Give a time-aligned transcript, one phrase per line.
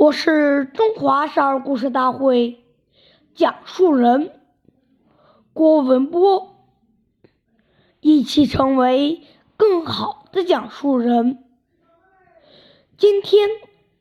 [0.00, 2.64] 我是中华少儿故事大会
[3.34, 4.32] 讲述人
[5.52, 6.56] 郭文波，
[8.00, 9.20] 一起成为
[9.58, 11.44] 更好的讲述人。
[12.96, 13.50] 今天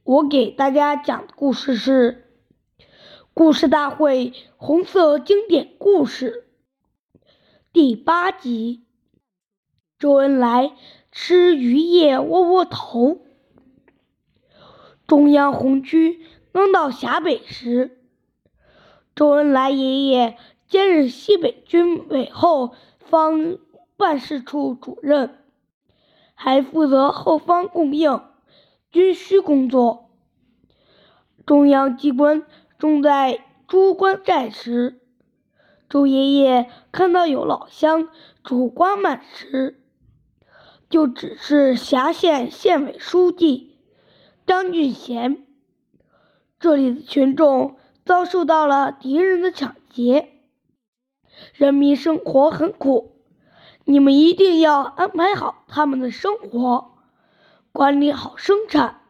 [0.04, 2.30] 我给大家讲的故事是
[3.34, 6.48] 《故事大会红色经典故事》
[7.74, 8.86] 第八集：
[9.98, 10.72] 周恩来
[11.12, 13.20] 吃鱼叶窝窝头。
[15.10, 16.20] 中央红军
[16.52, 17.98] 刚到陕北时，
[19.16, 23.58] 周恩来爷爷兼任西北军委后方
[23.98, 25.40] 办事处主任，
[26.36, 28.22] 还负责后方供应、
[28.92, 30.12] 军需工作。
[31.44, 32.46] 中央机关
[32.78, 35.02] 正在朱关寨时，
[35.90, 38.10] 周爷爷看到有老乡
[38.44, 39.82] 煮瓜满时，
[40.88, 43.79] 就指示辖县县委书记。
[44.50, 45.46] 张俊贤，
[46.60, 50.28] 这里的群众遭受到了敌人的抢劫，
[51.54, 53.22] 人民生活很苦，
[53.86, 56.98] 你们一定要安排好他们的生活，
[57.72, 59.02] 管理好生产，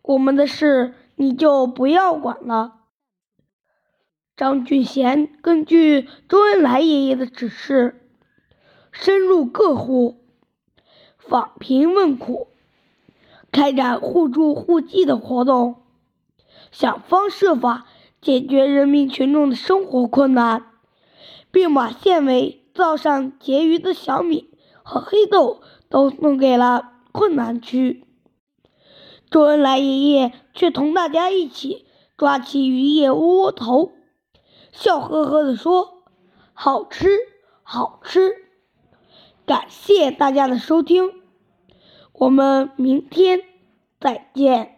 [0.00, 2.76] 我们的事你就不要管了。
[4.34, 8.08] 张俊贤根据周恩来爷爷的指示，
[8.92, 10.24] 深入各户，
[11.18, 12.48] 访贫问苦。
[13.50, 15.82] 开展互助互济的活动，
[16.70, 17.86] 想方设法
[18.20, 20.66] 解决人民群众的生活困难，
[21.50, 24.50] 并把县委灶上结余的小米
[24.82, 28.04] 和黑豆都送给了困难区。
[29.30, 33.92] 周恩来爷爷却同大家一起抓起鱼叶窝窝头，
[34.72, 36.02] 笑呵呵地说
[36.54, 37.08] ：“好吃，
[37.62, 38.34] 好吃。”
[39.44, 41.17] 感谢大家的收听。
[42.18, 43.40] 我们明天
[44.00, 44.77] 再见。